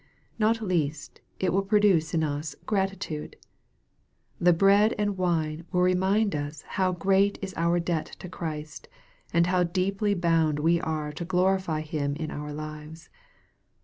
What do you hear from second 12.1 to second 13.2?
in our lives.